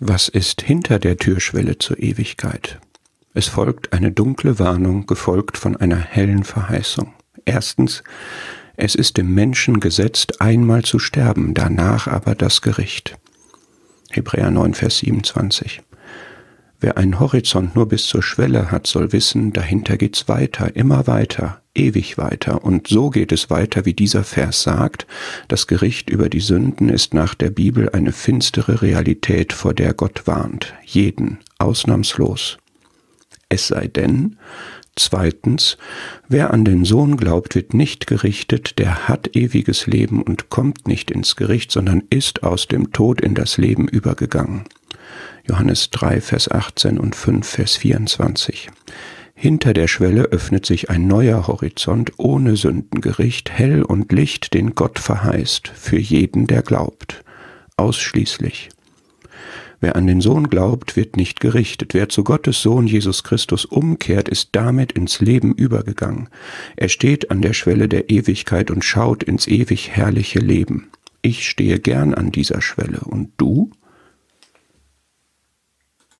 [0.00, 2.80] Was ist hinter der Türschwelle zur Ewigkeit?
[3.32, 7.14] Es folgt eine dunkle Warnung, gefolgt von einer hellen Verheißung.
[7.44, 8.02] Erstens,
[8.76, 13.16] es ist dem Menschen gesetzt, einmal zu sterben, danach aber das Gericht.
[14.10, 15.80] Hebräer 9, Vers 27.
[16.84, 21.62] Wer einen Horizont nur bis zur Schwelle hat, soll wissen, dahinter geht's weiter, immer weiter,
[21.74, 22.62] ewig weiter.
[22.62, 25.06] Und so geht es weiter, wie dieser Vers sagt.
[25.48, 30.26] Das Gericht über die Sünden ist nach der Bibel eine finstere Realität, vor der Gott
[30.26, 30.74] warnt.
[30.84, 32.58] Jeden, ausnahmslos.
[33.48, 34.36] Es sei denn,
[34.94, 35.78] zweitens,
[36.28, 41.10] wer an den Sohn glaubt, wird nicht gerichtet, der hat ewiges Leben und kommt nicht
[41.10, 44.66] ins Gericht, sondern ist aus dem Tod in das Leben übergegangen.
[45.48, 48.70] Johannes 3, Vers 18 und 5, Vers 24.
[49.34, 54.98] Hinter der Schwelle öffnet sich ein neuer Horizont ohne Sündengericht, hell und Licht, den Gott
[54.98, 57.24] verheißt, für jeden, der glaubt.
[57.76, 58.70] Ausschließlich.
[59.80, 61.92] Wer an den Sohn glaubt, wird nicht gerichtet.
[61.92, 66.30] Wer zu Gottes Sohn Jesus Christus umkehrt, ist damit ins Leben übergegangen.
[66.76, 70.88] Er steht an der Schwelle der Ewigkeit und schaut ins ewig herrliche Leben.
[71.20, 73.00] Ich stehe gern an dieser Schwelle.
[73.00, 73.72] Und du?